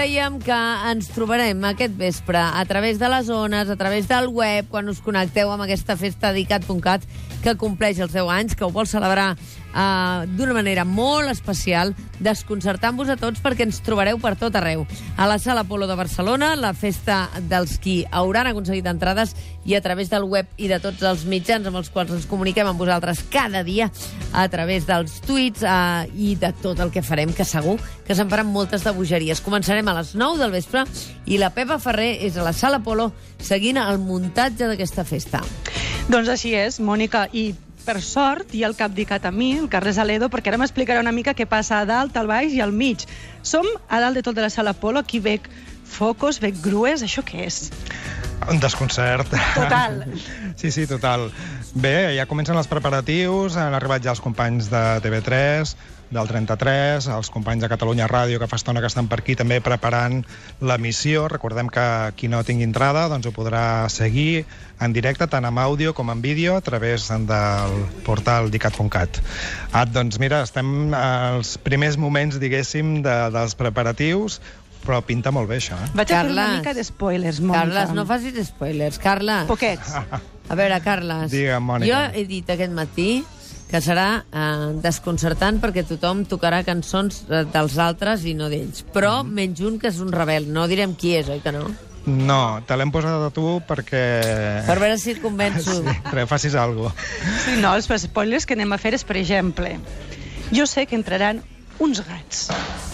dèiem 0.00 0.38
que 0.40 0.56
ens 0.88 1.10
trobarem 1.12 1.58
aquest 1.68 1.92
vespre 1.98 2.40
a 2.40 2.62
través 2.64 2.96
de 2.96 3.08
les 3.12 3.26
zones, 3.28 3.68
a 3.68 3.76
través 3.76 4.06
del 4.08 4.30
web, 4.32 4.64
quan 4.72 4.88
us 4.88 5.02
connecteu 5.04 5.50
amb 5.52 5.66
aquesta 5.66 5.96
festa 6.00 6.30
dedicat.cat 6.32 7.04
que 7.44 7.52
compleix 7.60 8.00
els 8.00 8.14
10 8.14 8.30
anys, 8.32 8.54
que 8.56 8.64
ho 8.64 8.70
vol 8.72 8.88
celebrar 8.88 9.34
uh, 9.74 10.26
d'una 10.36 10.54
manera 10.56 10.84
molt 10.84 11.30
especial, 11.30 11.94
desconcertant-vos 12.20 13.08
a 13.08 13.16
tots 13.20 13.40
perquè 13.42 13.64
ens 13.66 13.80
trobareu 13.84 14.18
per 14.20 14.34
tot 14.40 14.56
arreu. 14.58 14.86
A 15.16 15.28
la 15.30 15.38
Sala 15.38 15.64
Polo 15.64 15.88
de 15.88 15.96
Barcelona, 15.96 16.54
la 16.56 16.72
festa 16.74 17.28
dels 17.48 17.78
qui 17.80 18.02
hauran 18.10 18.50
aconseguit 18.50 18.86
entrades 18.90 19.34
i 19.64 19.74
a 19.76 19.82
través 19.84 20.10
del 20.10 20.24
web 20.24 20.48
i 20.56 20.68
de 20.68 20.80
tots 20.80 21.02
els 21.06 21.24
mitjans 21.28 21.66
amb 21.68 21.80
els 21.80 21.90
quals 21.92 22.12
ens 22.16 22.28
comuniquem 22.28 22.68
amb 22.68 22.80
vosaltres 22.80 23.22
cada 23.32 23.62
dia 23.64 23.90
a 24.32 24.46
través 24.48 24.86
dels 24.88 25.20
tuits 25.26 25.64
uh, 25.64 26.04
i 26.16 26.34
de 26.40 26.52
tot 26.62 26.80
el 26.80 26.92
que 26.92 27.04
farem, 27.04 27.32
que 27.36 27.44
segur 27.44 27.78
que 28.06 28.16
se'n 28.16 28.30
faran 28.30 28.48
moltes 28.50 28.84
de 28.84 28.94
bogeries. 28.96 29.42
Començarem 29.44 29.86
a 29.88 29.96
les 30.00 30.14
9 30.18 30.40
del 30.40 30.54
vespre 30.54 30.84
i 31.30 31.38
la 31.38 31.52
Pepa 31.54 31.78
Ferrer 31.78 32.16
és 32.26 32.36
a 32.36 32.46
la 32.46 32.54
Sala 32.56 32.80
Polo 32.82 33.10
seguint 33.38 33.78
el 33.80 34.00
muntatge 34.02 34.66
d'aquesta 34.66 35.04
festa. 35.06 35.44
Doncs 36.10 36.30
així 36.32 36.56
és, 36.58 36.80
Mònica, 36.82 37.28
i 37.30 37.52
per 37.84 38.00
sort 38.04 38.54
hi 38.54 38.62
ha 38.64 38.68
el 38.70 38.76
cap 38.78 38.92
d'ICAT 38.94 39.26
a 39.28 39.32
mi, 39.34 39.52
el 39.58 39.68
Carles 39.72 39.98
Aledo, 39.98 40.28
perquè 40.32 40.52
ara 40.52 40.60
m'explicarà 40.60 41.02
una 41.02 41.14
mica 41.16 41.34
què 41.36 41.46
passa 41.48 41.80
a 41.80 41.88
dalt, 41.88 42.16
al 42.16 42.30
baix 42.30 42.54
i 42.56 42.62
al 42.64 42.72
mig. 42.72 43.06
Som 43.42 43.66
a 43.88 44.00
dalt 44.02 44.20
de 44.20 44.24
tot 44.26 44.36
de 44.36 44.44
la 44.44 44.52
sala 44.52 44.74
Polo, 44.76 45.02
aquí 45.02 45.20
veig 45.20 45.48
focos, 45.90 46.40
veig 46.40 46.60
grues, 46.62 47.02
això 47.02 47.24
què 47.26 47.46
és? 47.48 47.70
Un 48.48 48.60
desconcert. 48.62 49.34
Total. 49.56 50.04
Sí, 50.60 50.68
sí, 50.74 50.82
total. 50.84 51.30
Bé, 51.72 52.12
ja 52.12 52.26
comencen 52.28 52.58
els 52.60 52.68
preparatius, 52.68 53.54
han 53.56 53.72
arribat 53.72 54.02
ja 54.04 54.10
els 54.12 54.20
companys 54.20 54.66
de 54.68 54.82
TV3, 55.00 55.72
del 56.10 56.26
33, 56.26 57.06
els 57.14 57.30
companys 57.30 57.62
de 57.62 57.70
Catalunya 57.70 58.08
Ràdio, 58.10 58.40
que 58.42 58.48
fa 58.50 58.58
estona 58.58 58.82
que 58.82 58.90
estan 58.90 59.08
per 59.10 59.20
aquí 59.22 59.36
també 59.38 59.60
preparant 59.62 60.20
l'emissió. 60.60 61.28
Recordem 61.30 61.70
que 61.70 61.84
qui 62.18 62.28
no 62.28 62.42
tingui 62.46 62.66
entrada 62.66 63.06
doncs 63.10 63.30
ho 63.30 63.34
podrà 63.34 63.88
seguir 63.92 64.44
en 64.82 64.94
directe, 64.96 65.28
tant 65.30 65.46
amb 65.46 65.62
àudio 65.62 65.94
com 65.94 66.10
en 66.10 66.22
vídeo, 66.24 66.56
a 66.56 66.64
través 66.66 67.08
del 67.08 67.76
portal 68.06 68.50
dicat.cat. 68.50 69.20
Ah, 69.72 69.84
doncs 69.86 70.18
mira, 70.18 70.42
estem 70.42 70.94
als 70.96 71.56
primers 71.62 72.00
moments, 72.00 72.40
diguéssim, 72.42 73.00
de, 73.06 73.16
dels 73.34 73.54
preparatius, 73.54 74.40
però 74.80 75.02
pinta 75.04 75.30
molt 75.30 75.50
bé, 75.50 75.60
això, 75.60 75.76
eh? 75.76 75.90
Vaig 75.94 76.10
a 76.10 76.22
fer 76.24 76.32
una 76.32 76.46
mica 76.56 76.74
d'espoilers, 76.74 77.42
Mònica. 77.44 77.66
Carles, 77.66 77.94
no 77.94 78.06
facis 78.08 78.46
spoilers. 78.48 78.98
Carles. 79.02 79.46
Poquets. 79.50 79.92
A 80.50 80.56
veure, 80.58 80.80
Carles. 80.82 81.28
Digue'm, 81.30 81.62
Mònica. 81.62 81.90
Jo 81.92 82.00
he 82.16 82.24
dit 82.26 82.48
aquest 82.50 82.72
matí 82.74 83.10
que 83.70 83.78
serà 83.80 84.24
eh, 84.32 84.72
desconcertant 84.82 85.60
perquè 85.62 85.84
tothom 85.86 86.24
tocarà 86.26 86.64
cançons 86.66 87.22
eh, 87.30 87.44
dels 87.52 87.76
altres 87.78 88.24
i 88.26 88.34
no 88.34 88.48
d'ells. 88.50 88.82
Però 88.92 89.20
Mhm. 89.22 89.30
menys 89.36 89.60
un 89.60 89.78
que 89.78 89.88
és 89.88 90.00
un 90.02 90.10
rebel. 90.12 90.48
No 90.52 90.66
direm 90.66 90.96
qui 90.96 91.14
és, 91.16 91.28
oi 91.28 91.38
que 91.40 91.52
no? 91.52 91.68
No, 92.06 92.62
te 92.66 92.76
l'hem 92.80 92.90
posat 92.90 93.22
a 93.26 93.30
tu 93.30 93.60
perquè... 93.68 94.64
Per 94.66 94.78
veure 94.80 94.96
si 94.98 95.10
et 95.12 95.20
convenço. 95.22 95.82
Sí, 95.82 95.96
perquè 96.10 96.26
facis 96.26 96.54
alguna 96.54 96.88
cosa. 96.90 97.08
Sí, 97.44 97.56
no, 97.60 97.74
els 97.76 97.86
spoilers 98.06 98.46
que 98.46 98.54
anem 98.56 98.72
a 98.72 98.78
fer 98.78 98.94
és, 98.96 99.04
per 99.04 99.18
exemple, 99.20 99.76
jo 100.50 100.66
sé 100.66 100.86
que 100.86 100.96
entraran 100.96 101.42
uns 101.78 102.00
gats. 102.04 102.48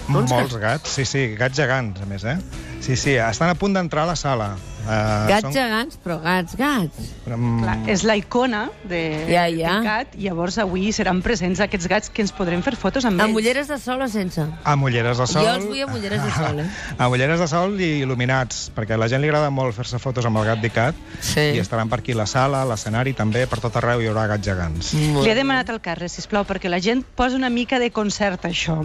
Molts 0.08 0.56
gats, 0.58 0.90
sí, 0.90 1.04
sí, 1.04 1.28
gats 1.38 1.56
gegants, 1.56 2.02
a 2.02 2.06
més, 2.06 2.24
eh? 2.24 2.36
Sí, 2.80 2.96
sí, 2.96 3.14
estan 3.16 3.48
a 3.50 3.54
punt 3.54 3.72
d'entrar 3.74 4.04
a 4.04 4.10
la 4.12 4.16
sala. 4.16 4.56
Uh, 4.86 5.26
Gats 5.26 5.50
gegants, 5.50 5.96
però 5.98 6.20
gats, 6.22 6.54
gats. 6.56 7.08
Mm, 7.26 7.62
Clar, 7.64 7.76
és 7.90 8.04
la 8.06 8.14
icona 8.16 8.68
de, 8.86 9.00
Ja, 9.28 9.48
ja. 9.50 9.80
gat, 9.82 10.14
i 10.14 10.28
llavors 10.28 10.58
avui 10.62 10.92
seran 10.94 11.22
presents 11.26 11.58
aquests 11.64 11.88
gats 11.90 12.08
que 12.14 12.22
ens 12.22 12.30
podrem 12.32 12.62
fer 12.62 12.76
fotos 12.78 13.04
amb 13.04 13.18
Amb 13.20 13.32
ells. 13.32 13.40
ulleres 13.42 13.66
de 13.68 13.78
sol 13.82 14.00
o 14.02 14.08
sense? 14.08 14.44
Amb 14.62 14.84
ulleres 14.86 15.18
de 15.18 15.26
sol. 15.26 15.42
Jo 15.42 15.54
els 15.56 15.66
vull 15.66 15.82
amb 15.82 15.94
ulleres 15.98 16.22
de 16.22 16.30
sol, 16.36 16.60
eh? 16.62 16.68
amb 17.02 17.12
ulleres 17.16 17.40
de 17.42 17.48
sol 17.50 17.74
i 17.80 17.90
il·luminats, 18.04 18.70
perquè 18.76 18.94
a 18.94 19.00
la 19.02 19.08
gent 19.10 19.22
li 19.24 19.28
agrada 19.32 19.50
molt 19.50 19.74
fer-se 19.74 19.98
fotos 19.98 20.24
amb 20.30 20.38
el 20.38 20.46
gat 20.52 20.62
d'Icat 20.62 20.94
Sí. 21.20 21.48
i 21.56 21.58
estaran 21.58 21.88
per 21.90 21.98
aquí 22.04 22.14
la 22.14 22.26
sala, 22.30 22.62
l'escenari 22.64 23.12
també, 23.12 23.46
per 23.50 23.58
tot 23.58 23.74
arreu 23.82 24.00
hi 24.00 24.06
haurà 24.06 24.28
gats 24.36 24.46
gegants. 24.46 24.92
Li 24.94 25.26
he 25.30 25.34
demanat 25.34 25.68
al 25.74 25.80
Carles, 25.82 26.12
sisplau, 26.12 26.44
perquè 26.46 26.70
la 26.70 26.78
gent 26.78 27.02
posa 27.16 27.34
una 27.34 27.50
mica 27.50 27.80
de 27.82 27.90
concert 27.90 28.44
això. 28.46 28.78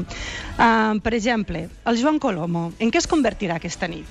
Uh, 0.57 0.97
per 1.03 1.13
exemple, 1.13 1.67
el 1.85 2.01
Joan 2.01 2.17
Colomo, 2.19 2.71
en 2.79 2.89
què 2.91 2.97
es 2.97 3.07
convertirà 3.07 3.61
aquesta 3.61 3.87
nit? 3.87 4.07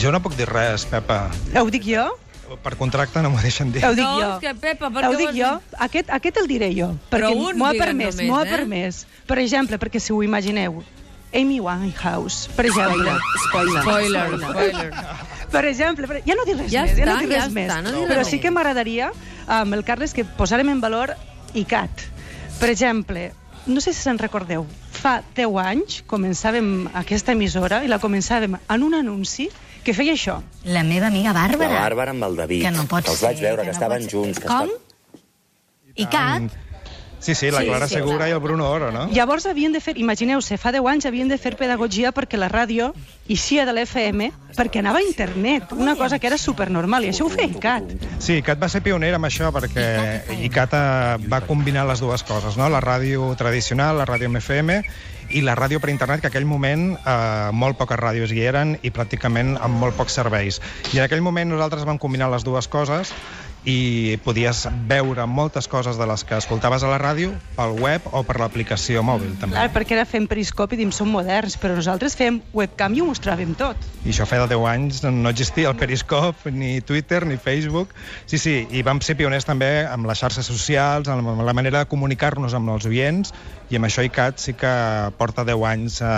Jo 0.00 0.12
no 0.12 0.20
puc 0.24 0.36
dir 0.38 0.46
res, 0.48 0.84
Pepa. 0.88 1.26
Ho 1.60 1.68
dic 1.70 1.84
jo? 1.88 2.06
Per 2.62 2.76
contracte 2.78 3.20
no 3.24 3.30
m'ho 3.34 3.40
deixen 3.42 3.72
dir. 3.74 3.82
Ho 3.84 3.90
dic 3.96 4.04
No, 4.06 4.20
jo. 4.20 4.28
és 4.36 4.44
que, 4.44 4.52
Pepa, 4.62 4.88
per 4.94 5.02
què 5.02 5.08
Ho 5.08 5.16
dic 5.18 5.32
has 5.32 5.36
jo. 5.36 5.48
Aquest, 5.88 6.10
aquest 6.14 6.36
el 6.42 6.46
diré 6.46 6.68
jo. 6.76 6.92
Però 7.10 7.32
Perquè 7.32 7.56
m'ho 7.58 7.66
ha 7.66 7.72
permès, 7.74 8.20
m'ho 8.22 8.36
ha 8.38 8.44
eh? 8.46 8.52
permès. 8.52 9.00
Per 9.26 9.38
exemple, 9.42 9.78
perquè 9.82 9.98
si 10.00 10.12
ho 10.14 10.20
imagineu, 10.22 10.78
Amy 11.34 11.58
Winehouse, 11.60 12.48
per 12.56 12.66
exemple. 12.70 13.16
Spoiler, 13.48 13.82
spoiler. 13.82 14.92
Per 15.50 15.64
exemple, 15.66 16.06
per... 16.06 16.20
ja 16.26 16.36
no 16.38 16.44
dic 16.46 16.56
res 16.62 16.70
Ja 16.72 16.84
més, 16.86 16.94
ja 16.96 17.04
no 17.06 17.16
està, 17.16 17.18
dic 17.24 17.32
ja 17.34 17.42
res 17.42 17.52
més. 17.56 17.66
està, 17.68 17.80
no 17.82 17.92
diré 17.96 18.06
Però 18.12 18.22
res 18.22 18.30
sí 18.30 18.38
que 18.40 18.50
m'agradaria, 18.54 19.10
amb 19.58 19.74
el 19.74 19.82
Carles, 19.84 20.14
que 20.14 20.24
posarem 20.24 20.70
en 20.70 20.80
valor 20.80 21.16
ICAT. 21.54 22.06
Per 22.60 22.70
exemple, 22.70 23.32
no 23.66 23.80
sé 23.80 23.92
si 23.92 24.02
se'n 24.02 24.18
recordeu, 24.18 24.66
fa 24.96 25.20
10 25.36 25.56
anys 25.62 26.00
començàvem 26.08 26.88
aquesta 26.94 27.34
emissora 27.36 27.82
i 27.84 27.90
la 27.90 27.98
començàvem 28.02 28.56
en 28.58 28.82
un 28.86 28.94
anunci 28.94 29.48
que 29.84 29.94
feia 29.94 30.14
això. 30.16 30.40
La 30.64 30.82
meva 30.82 31.06
amiga 31.06 31.32
La 31.32 31.40
Bàrbara. 31.46 31.80
Bàrbara 31.82 32.14
amb 32.14 32.26
el 32.26 32.36
David. 32.36 32.62
Que 32.66 32.72
no 32.74 32.86
pot 32.90 33.04
que 33.06 33.10
els 33.14 33.20
ser, 33.20 33.28
vaig 33.28 33.42
veure, 33.42 33.62
que 33.62 33.68
que, 33.68 33.72
no 33.72 33.78
estaven 33.78 34.02
ser. 34.02 34.10
junts. 34.10 34.40
Que 34.42 34.48
Com? 34.50 34.70
I 35.96 36.06
Cat? 36.12 36.56
Sí, 37.20 37.34
sí, 37.34 37.50
la 37.50 37.60
Sí, 37.60 37.66
Clara 37.66 37.88
sí, 37.88 37.94
Segura 37.94 38.28
i 38.28 38.32
el 38.32 38.40
Bruno 38.40 38.68
Oro, 38.70 38.90
no? 38.92 39.06
Llavors 39.12 39.46
havien 39.46 39.72
de 39.72 39.80
fer, 39.80 39.96
imagineu-se, 39.98 40.58
fa 40.60 40.72
10 40.74 40.86
anys 40.92 41.08
havien 41.08 41.28
de 41.28 41.38
fer 41.38 41.56
pedagogia 41.56 42.12
perquè 42.12 42.38
la 42.38 42.50
ràdio 42.52 42.92
eixia 43.28 43.66
de 43.66 43.74
l'FM 43.74 44.30
perquè 44.56 44.80
anava 44.80 45.00
a 45.00 45.06
internet, 45.06 45.72
una 45.72 45.96
cosa 45.96 46.18
que 46.18 46.28
era 46.30 46.38
supernormal, 46.38 47.04
i 47.04 47.10
això 47.12 47.26
ho 47.26 47.32
feia 47.32 47.50
ICAT. 47.50 47.90
Sí, 48.20 48.38
ICAT 48.40 48.62
va 48.62 48.70
ser 48.72 48.82
pionera 48.84 49.20
amb 49.20 49.28
això 49.28 49.50
perquè 49.52 49.88
ICAT 50.46 50.78
eh, 50.78 51.26
va 51.28 51.42
combinar 51.48 51.84
les 51.88 52.00
dues 52.00 52.24
coses, 52.24 52.56
no? 52.56 52.70
la 52.72 52.80
ràdio 52.84 53.34
tradicional, 53.36 53.98
la 54.00 54.08
ràdio 54.08 54.30
amb 54.30 54.40
FM, 54.40 54.80
i 55.30 55.42
la 55.42 55.56
ràdio 55.58 55.80
per 55.82 55.90
internet, 55.90 56.20
que 56.20 56.28
en 56.28 56.32
aquell 56.32 56.46
moment 56.46 56.92
eh, 56.96 57.50
molt 57.52 57.78
poques 57.80 57.98
ràdios 57.98 58.32
hi 58.32 58.44
eren 58.46 58.76
i 58.86 58.92
pràcticament 58.94 59.56
amb 59.58 59.80
molt 59.80 59.96
pocs 59.98 60.16
serveis. 60.20 60.60
I 60.92 61.00
en 61.00 61.06
aquell 61.06 61.24
moment 61.24 61.50
nosaltres 61.50 61.86
vam 61.88 61.98
combinar 61.98 62.30
les 62.32 62.46
dues 62.46 62.68
coses 62.70 63.12
i 63.66 64.14
podies 64.22 64.62
veure 64.86 65.26
moltes 65.26 65.66
coses 65.66 65.98
de 65.98 66.06
les 66.06 66.22
que 66.24 66.36
escoltaves 66.38 66.84
a 66.86 66.90
la 66.90 67.00
ràdio 67.02 67.32
pel 67.56 67.74
web 67.82 68.04
o 68.14 68.22
per 68.26 68.38
l'aplicació 68.38 69.02
mòbil, 69.02 69.32
també. 69.40 69.56
Clar, 69.56 69.72
perquè 69.74 69.96
ara 69.98 70.04
fem 70.06 70.28
periscopi 70.30 70.78
i 70.78 70.84
dim 70.84 70.92
som 70.94 71.10
moderns, 71.10 71.58
però 71.58 71.74
nosaltres 71.74 72.14
fem 72.16 72.38
webcam 72.54 72.94
i 72.94 73.02
ho 73.02 73.08
mostràvem 73.10 73.56
tot. 73.58 73.82
I 74.06 74.14
això 74.14 74.26
feia 74.30 74.46
10 74.46 74.68
anys, 74.70 75.02
no 75.02 75.32
existia 75.32 75.68
el 75.72 75.76
Periscope, 75.76 76.52
ni 76.54 76.80
Twitter, 76.80 77.24
ni 77.26 77.36
Facebook. 77.36 77.90
Sí, 78.30 78.38
sí, 78.38 78.56
i 78.70 78.84
vam 78.86 79.02
ser 79.02 79.18
pioners 79.18 79.48
també 79.48 79.84
amb 79.90 80.06
les 80.06 80.22
xarxes 80.22 80.46
socials, 80.46 81.10
amb 81.10 81.42
la 81.42 81.56
manera 81.56 81.82
de 81.82 81.90
comunicar-nos 81.90 82.54
amb 82.54 82.70
els 82.76 82.86
oients, 82.86 83.34
i 83.70 83.80
amb 83.80 83.88
això 83.88 84.04
ICAT 84.06 84.38
sí 84.38 84.54
que 84.54 84.70
porta 85.18 85.42
10 85.42 85.64
anys 85.66 86.00
eh, 86.00 86.08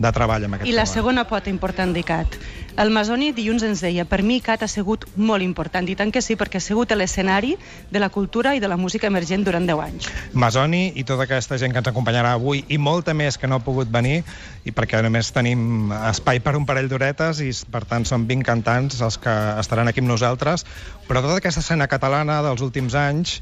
de 0.00 0.12
treball 0.16 0.46
amb 0.48 0.56
aquest 0.56 0.70
I 0.70 0.72
la 0.72 0.86
tema. 0.86 0.94
segona 0.94 1.24
pota 1.28 1.52
important 1.52 1.92
d'ICAT. 1.92 2.38
El 2.74 2.90
Masoni 2.90 3.28
dilluns 3.30 3.62
ens 3.62 3.78
deia, 3.84 4.02
per 4.02 4.18
mi 4.26 4.40
ICAT 4.40 4.64
ha 4.64 4.68
sigut 4.70 5.04
molt 5.14 5.44
important, 5.46 5.86
i 5.86 5.94
tant 5.94 6.10
que 6.10 6.18
sí, 6.24 6.34
perquè 6.34 6.58
ha 6.58 6.64
sigut 6.64 6.90
l'escenari 6.98 7.52
de 7.94 8.00
la 8.02 8.08
cultura 8.10 8.56
i 8.58 8.62
de 8.62 8.66
la 8.66 8.74
música 8.74 9.06
emergent 9.06 9.44
durant 9.46 9.68
10 9.68 9.82
anys. 9.84 10.08
Masoni 10.34 10.88
i 10.98 11.04
tota 11.06 11.22
aquesta 11.28 11.54
gent 11.62 11.70
que 11.70 11.78
ens 11.78 11.90
acompanyarà 11.92 12.32
avui 12.34 12.64
i 12.66 12.78
molta 12.82 13.14
més 13.14 13.38
que 13.38 13.46
no 13.46 13.60
ha 13.60 13.62
pogut 13.62 13.92
venir 13.94 14.24
i 14.66 14.74
perquè 14.74 15.04
només 15.06 15.30
tenim 15.30 15.92
espai 16.00 16.42
per 16.42 16.56
un 16.58 16.66
parell 16.66 16.90
d'horetes 16.90 17.44
i 17.46 17.52
per 17.70 17.84
tant 17.86 18.08
són 18.10 18.26
20 18.26 18.42
cantants 18.50 18.98
els 19.06 19.20
que 19.22 19.34
estaran 19.62 19.86
aquí 19.86 20.02
amb 20.02 20.10
nosaltres 20.10 20.66
però 21.06 21.22
tota 21.22 21.38
aquesta 21.38 21.62
escena 21.62 21.86
catalana 21.86 22.42
dels 22.42 22.64
últims 22.66 22.98
anys 22.98 23.38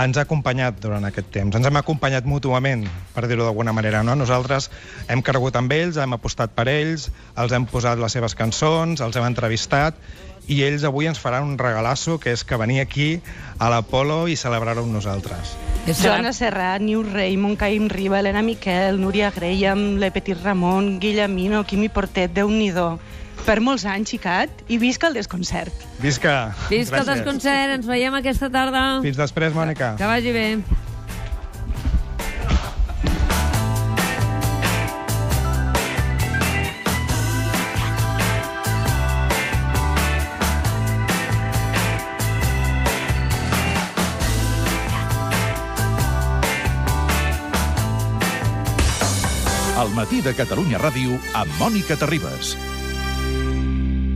ens 0.00 0.18
ha 0.18 0.24
acompanyat 0.26 0.80
durant 0.82 1.04
aquest 1.06 1.30
temps. 1.34 1.56
Ens 1.56 1.66
hem 1.66 1.78
acompanyat 1.80 2.26
mútuament, 2.28 2.84
per 3.14 3.26
dir-ho 3.30 3.46
d'alguna 3.46 3.74
manera. 3.76 4.02
No? 4.06 4.16
Nosaltres 4.18 4.70
hem 5.08 5.22
cregut 5.22 5.56
amb 5.60 5.72
ells, 5.72 5.98
hem 6.00 6.16
apostat 6.16 6.54
per 6.56 6.68
ells, 6.72 7.10
els 7.38 7.54
hem 7.54 7.66
posat 7.70 8.00
les 8.02 8.16
seves 8.16 8.36
cançons, 8.38 9.02
els 9.04 9.16
hem 9.16 9.26
entrevistat 9.28 9.98
i 10.46 10.60
ells 10.64 10.84
avui 10.84 11.08
ens 11.08 11.20
faran 11.20 11.46
un 11.48 11.56
regalasso, 11.58 12.18
que 12.20 12.34
és 12.34 12.44
que 12.44 12.58
venir 12.60 12.80
aquí 12.82 13.20
a 13.58 13.70
l'Apolo 13.72 14.26
i 14.28 14.36
celebrar-ho 14.36 14.84
amb 14.84 14.92
nosaltres. 14.92 15.54
Joana 15.88 16.34
Serrat, 16.36 16.82
Niu 16.84 17.02
Rei, 17.04 17.36
Montcaïm 17.40 17.88
Riba, 17.92 18.20
Helena 18.20 18.42
Miquel, 18.44 19.00
Núria 19.00 19.30
Graham, 19.34 19.96
Le 20.00 20.10
Petit 20.12 20.36
Ramon, 20.42 20.98
Guillemino, 21.00 21.64
Quimi 21.64 21.88
Portet, 21.88 22.32
déu 22.36 22.50
nhi 22.52 22.70
Per 23.44 23.58
molts 23.60 23.84
anys, 23.84 24.14
ICAT, 24.16 24.64
i 24.72 24.78
visca 24.80 25.10
el 25.10 25.18
desconcert. 25.18 25.84
Visca! 26.00 26.54
Visca 26.70 27.02
el 27.02 27.04
Gràcies. 27.04 27.10
desconcert, 27.18 27.74
ens 27.80 27.86
veiem 27.86 28.14
aquesta 28.14 28.48
tarda. 28.50 28.84
Fins 29.04 29.20
després, 29.20 29.52
Mònica. 29.52 29.94
Que 30.00 30.08
vagi 30.08 30.32
bé. 30.32 30.48
El 49.82 49.90
matí 49.96 50.20
de 50.22 50.32
Catalunya 50.38 50.78
Ràdio 50.80 51.16
amb 51.36 51.58
Mònica 51.58 51.96
Terribas. 51.98 52.54